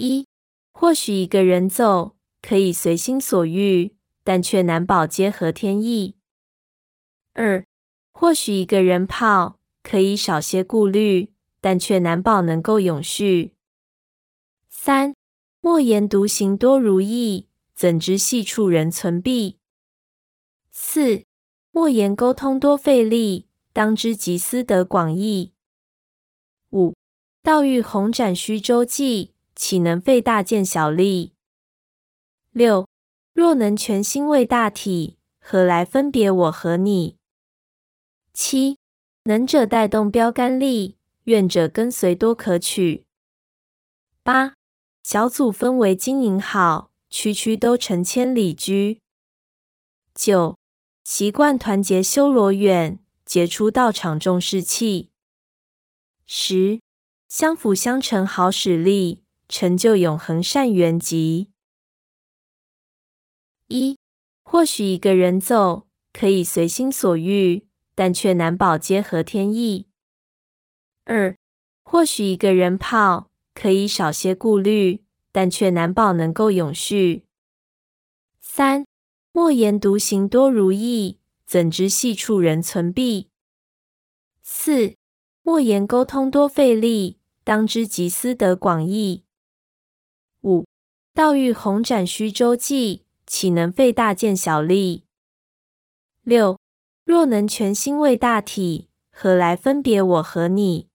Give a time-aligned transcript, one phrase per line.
[0.00, 0.26] 一，
[0.72, 6.16] 或许一个人走可以随心所欲，但却难保皆合天意。
[7.34, 7.64] 二，
[8.12, 13.52] 或许一个人泡可以少些顾虑，但却难保能够永续。
[14.68, 15.14] 三，
[15.60, 19.58] 莫言独行多如意，怎知细处人存弊？
[20.70, 21.24] 四，
[21.70, 25.52] 莫言沟通多费力，当知集思得广益。
[26.70, 26.94] 五，
[27.42, 31.34] 道欲宏展虚周记，岂能费大见小利？
[32.50, 32.88] 六，
[33.34, 37.18] 若能全心为大体，何来分别我和你？
[38.32, 38.78] 七，
[39.24, 43.04] 能者带动标杆力，愿者跟随多可取。
[44.22, 44.54] 八，
[45.02, 49.02] 小组氛围经营好，区区都成千里居。
[50.14, 50.56] 九，
[51.04, 55.10] 习惯团结修罗远，杰出道场重士气。
[56.24, 56.80] 十，
[57.28, 61.50] 相辅相成好使力，成就永恒善缘集。
[63.66, 63.98] 一，
[64.42, 67.66] 或许一个人走可以随心所欲。
[67.92, 69.86] 但却难保皆合天意。
[71.04, 71.36] 二，
[71.82, 77.26] 或许一个人泡可以少些顾虑，但却难保能够永续。
[78.40, 78.86] 三，
[79.32, 83.28] 莫言独行多如意，怎知细处人存弊？
[84.42, 84.94] 四，
[85.42, 89.24] 莫言沟通多费力，当知集思得广益。
[90.42, 90.66] 五，
[91.12, 95.04] 道欲宏展虚周济，岂能费大见小利？
[96.22, 96.58] 六。
[97.04, 100.86] 若能全心为大体，何来分别我和你？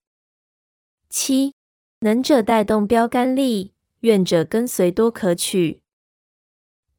[1.10, 1.54] 七
[2.00, 5.82] 能者带动标杆力，愿者跟随多可取。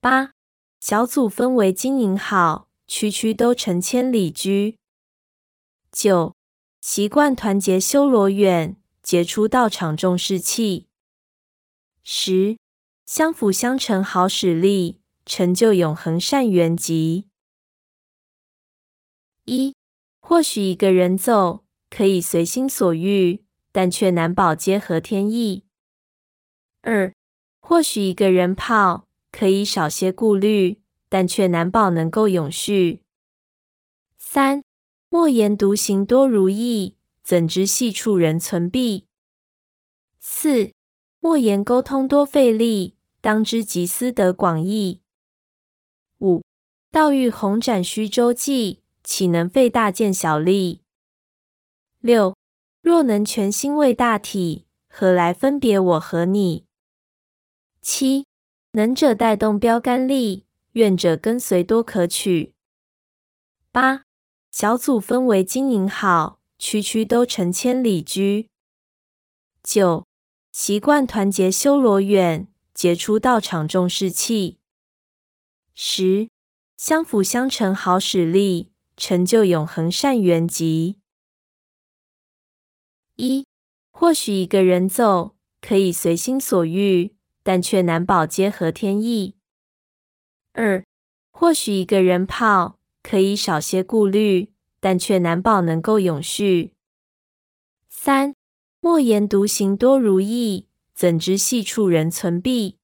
[0.01, 0.33] 八
[0.81, 4.77] 小组氛围经营好，区区都成千里居。
[5.91, 6.35] 九
[6.83, 10.86] 习惯团结修罗远，杰出道场重士气。
[12.09, 12.57] 十
[13.05, 17.27] 相辅相成好使力，成就永恒善缘集。
[19.47, 19.75] 一，
[20.21, 23.43] 或许一个人走可以随心所欲，
[23.73, 25.65] 但却难保皆合天意。
[26.83, 27.13] 二，
[27.59, 33.03] 或许一个人泡可以少些顾虑，但却难保能够永续。
[34.17, 34.63] 三，
[35.09, 36.95] 莫言独行多如意，
[37.25, 39.09] 怎知细处人存弊？
[40.21, 40.73] 四，
[41.27, 45.01] 莫言沟通多费力，当知集思得广益。
[46.21, 46.45] 五，
[46.93, 48.85] 道欲宏展虚周济。
[49.03, 50.83] 岂能费大见小利？
[51.99, 52.37] 六，
[52.81, 56.65] 若能全心为大体，何来分别我和你？
[57.83, 58.25] 七，
[58.73, 62.55] 能者带动标杆力，愿者跟随多可取。
[63.73, 64.05] 八，
[64.53, 68.49] 小组氛围经营好，区区都成千里居。
[69.65, 70.06] 九，
[70.59, 74.57] 习惯团结修罗远，结出道场重士气。
[75.75, 76.31] 十，
[76.79, 78.73] 相辅相成好使力。
[78.97, 80.97] 成就永恒善缘集。
[83.17, 83.45] 一，
[83.91, 89.37] 或许一个人走可以随心所欲，但却难保皆合天意。
[90.55, 90.83] 二，
[91.33, 96.73] 或许一个人泡可以少些顾虑，但却难保能够永续。
[97.91, 98.35] 三，
[98.87, 102.79] 莫言独行多如意，怎知细处人存弊？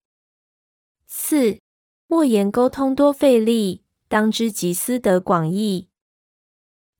[1.06, 1.60] 四，
[2.08, 5.86] 莫言沟通多费力，当知集思得广益。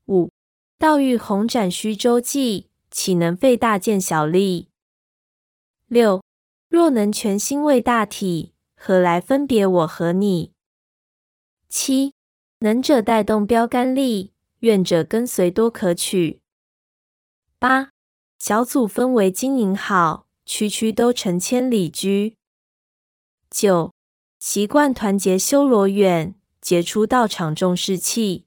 [0.07, 0.31] 五
[0.79, 4.69] 道欲宏展虚周济，岂能费大见小利？
[5.89, 6.23] 六
[6.69, 10.53] 若能全心为大体，何来分别我和你？
[11.69, 12.15] 七
[12.61, 16.41] 能者带动标杆力，愿者跟随多可取。
[17.59, 17.92] 八
[18.43, 22.37] 小组氛围经营好，区区都成千里居。
[23.49, 23.95] 九
[24.41, 28.47] 习惯团结修罗远，杰出道场重士气。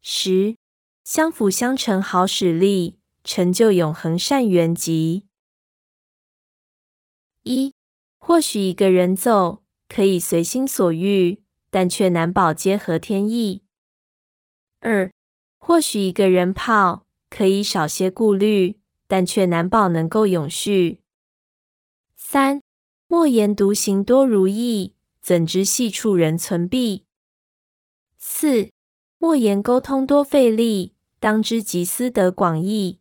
[0.00, 0.56] 十
[1.04, 5.28] 相辅相成好使力，成就永恒善缘集。
[7.44, 7.72] 一
[8.18, 13.62] 或许一个人走可以随心所欲，但却难保皆合天意。
[14.80, 15.12] 二
[15.60, 18.80] 或许一个人泡可以少些顾虑，
[19.12, 21.00] 但却难保能够永续。
[22.16, 22.62] 三
[23.08, 27.04] 莫言独行多如意，怎知细处人存弊？
[28.16, 28.70] 四
[29.18, 33.00] 莫言沟通多费力，当知集思得广益。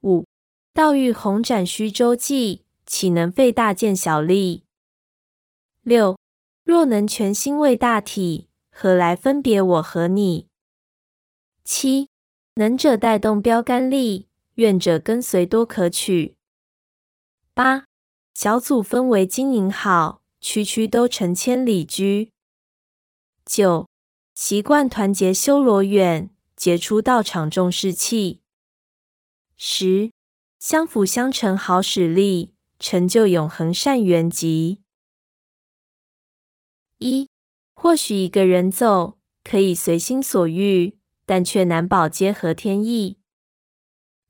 [0.00, 0.24] 五
[0.72, 4.62] 道遇宏展须周济，岂能费大见小利？
[5.82, 6.18] 六
[6.64, 10.46] 若能全心为大体，何来分别我和你？
[11.64, 12.08] 七
[12.54, 16.36] 能者带动标杆力，愿者跟随多可取。
[17.54, 17.86] 八
[18.34, 22.32] 小组氛围经营好，区区都成千里居。
[23.46, 23.88] 九，
[24.34, 28.42] 习惯团结修罗远，杰出道场重士气。
[29.56, 30.10] 十，
[30.58, 34.82] 相辅相成好使力，成就永恒善缘集。
[36.98, 37.28] 一，
[37.74, 43.18] 或许一个人走可以随心所欲，但却难保皆合天意。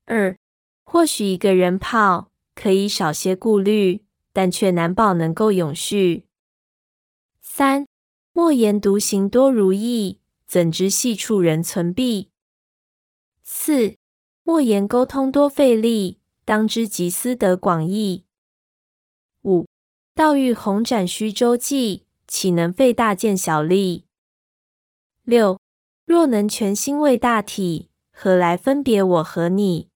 [0.06, 0.38] 二，
[0.84, 6.26] 或许一个人泡可以少些顾虑，但却难保能够永续。
[7.40, 7.88] 三，
[8.32, 12.30] 莫言独行多如意，怎知细处人存弊？
[13.42, 13.96] 四，
[14.44, 18.24] 莫言沟通多费力，当知集思得广益。
[19.42, 19.66] 五，
[20.14, 24.04] 道欲宏展虚周济，岂能费大见小利？
[25.24, 25.58] 六，
[26.04, 29.88] 若能全心为大体，何来分别我和你？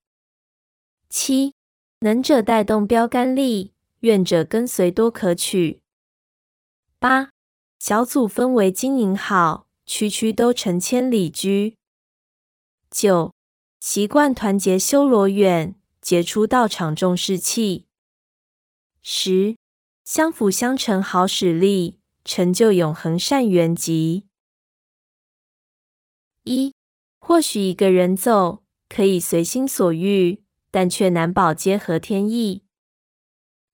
[1.11, 1.55] 七
[1.99, 5.83] 能者带动标杆力，愿者跟随多可取。
[7.01, 7.31] 八
[7.81, 11.77] 小组氛围经营好，区区都成千里居。
[12.91, 13.35] 九
[13.81, 17.87] 习惯团结修罗远，杰出道场重士气。
[19.03, 19.57] 十
[20.05, 24.27] 相辅相成好使力，成就永恒善缘集。
[26.45, 26.73] 一
[27.19, 30.43] 或许一个人走可以随心所欲。
[30.71, 32.63] 但却难保皆合天意。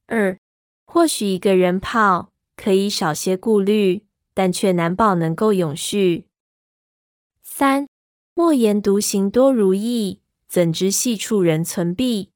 [0.06, 0.38] 二，
[0.84, 6.26] 或许一个人泡可以少些顾虑，但却难保能够永续。
[7.42, 7.88] 三，
[8.34, 12.30] 莫言独行多如意，怎知细处人存弊？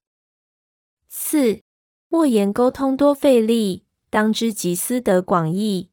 [1.09, 1.61] 四，
[2.09, 5.91] 莫言沟通多费力，当知集思得广益。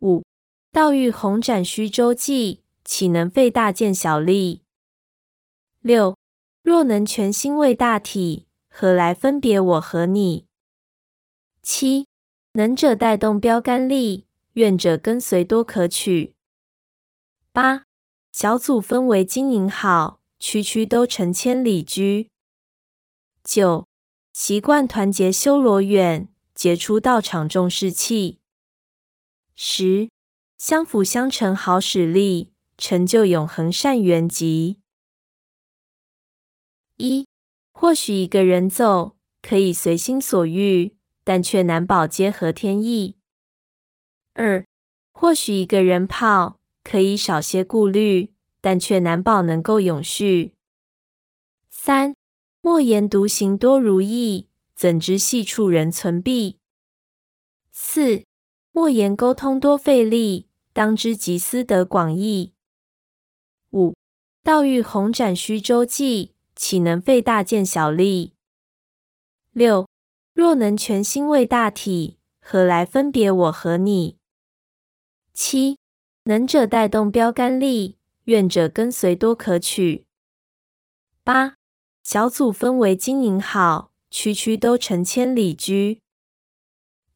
[0.00, 0.22] 五，
[0.70, 4.62] 道欲宏展虚周济，岂能费大见小利？
[5.80, 6.16] 六。
[6.62, 10.46] 若能全心为大体，何来分别我和你？
[11.62, 12.06] 七
[12.52, 16.34] 能者带动标杆力，愿者跟随多可取。
[17.52, 17.84] 八
[18.30, 22.30] 小组氛围经营好，区区都成千里居。
[23.42, 23.86] 九
[24.32, 28.38] 习惯团结修罗远，杰出道场重士气。
[29.56, 30.10] 十
[30.58, 34.81] 相辅相成好使力，成就永恒善缘集。
[36.96, 37.26] 一，
[37.72, 40.94] 或许一个人走可以随心所欲，
[41.24, 43.16] 但却难保皆合天意。
[44.34, 44.64] 二，
[45.12, 50.54] 或许一个人泡可以少些顾虑，但却难保能够永续。
[51.68, 52.14] 三，
[52.60, 56.58] 莫言独行多如意，怎知细处人存弊？
[57.72, 58.24] 四，
[58.70, 62.52] 莫言沟通多费力，当知集思得广益。
[63.70, 63.94] 五，
[64.42, 66.34] 道欲宏展虚周记。
[66.62, 68.34] 岂能费大见小利？
[69.50, 69.88] 六
[70.32, 74.16] 若能全心为大体，何来分别我和你？
[75.34, 75.78] 七
[76.22, 80.06] 能者带动标杆力，愿者跟随多可取。
[81.24, 81.56] 八
[82.04, 86.00] 小组氛围经营好，区区都成千里居。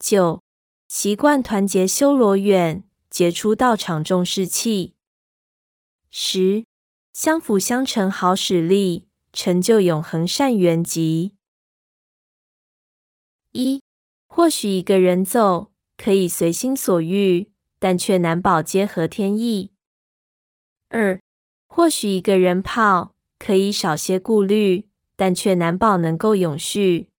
[0.00, 0.42] 九
[0.88, 4.96] 习惯团结修罗远，杰出道场重士气。
[6.10, 6.66] 十
[7.12, 9.05] 相辅相成好使力。
[9.36, 11.34] 成就永恒善缘集。
[13.52, 13.82] 一，
[14.26, 19.72] 或许一个人奏可以随心所欲，但却难保皆合天意。
[20.88, 21.20] 二，
[21.66, 27.10] 或许一个人泡可以少些顾虑，但却难保能够永续。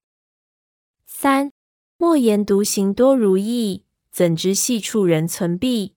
[1.05, 1.51] 三，
[1.97, 5.93] 莫言独行多如意，怎知细处人存弊？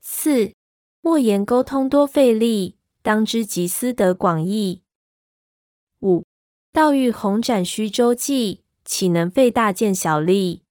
[0.00, 0.52] 四，
[1.00, 4.82] 莫言沟通多费力，当知集思得广益。
[6.02, 6.24] 五
[6.72, 10.62] 道欲宏展虚周济，岂能费大见小利？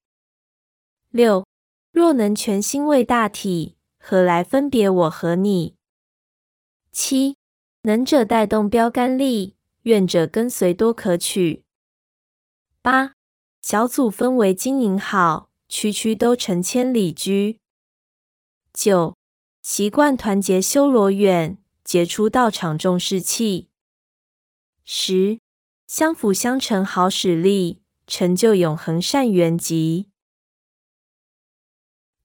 [1.12, 1.46] 六
[1.92, 5.76] 若能全心为大体，何来分别我和你？
[6.92, 7.36] 七
[7.84, 11.64] 能者带动标杆力，愿者跟随多可取。
[12.82, 13.14] 八
[13.62, 17.60] 小组氛围经营好，区区都成千里居。
[18.74, 19.16] 九
[19.62, 23.69] 习惯团结修罗远，杰出道场重士气。
[24.92, 25.40] 十
[25.86, 30.10] 相辅相成好使力，成就永恒善缘集。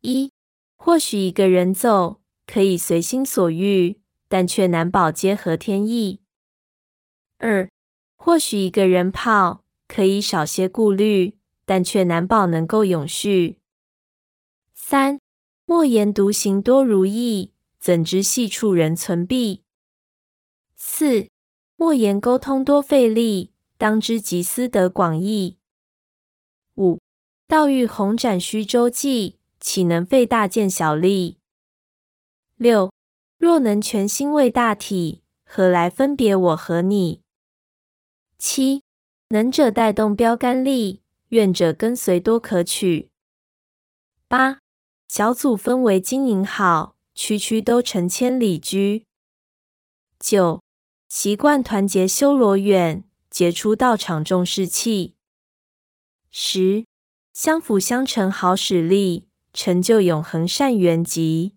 [0.01, 0.33] 一
[0.75, 6.23] 或许一个人走可以随心所欲，但却难保皆合天意。
[7.37, 7.69] 二
[8.17, 13.59] 或许一个人泡可以少些顾虑，但却难保能够永续。
[14.73, 15.21] 三
[15.67, 19.63] 莫言独行多如意，怎知细处人存弊？
[20.75, 21.29] 四
[21.85, 25.59] 莫言沟通多费力，当知集思得广益。
[26.77, 26.99] 五
[27.47, 31.37] 道欲宏展虚周济，岂能费大见小利？
[32.57, 32.91] 六
[33.37, 37.21] 若能全心为大体，何来分别我和你？
[38.39, 38.83] 七
[39.29, 43.11] 能者带动标杆力，愿者跟随多可取。
[44.27, 44.59] 八
[45.07, 49.05] 小组氛围经营好，区区都成千里居。
[50.19, 50.63] 九
[51.17, 55.15] 习惯团结修罗院，结出道场重士气。
[56.29, 56.87] 十
[57.33, 61.55] 相辅相成好使力，成就永恒善缘集。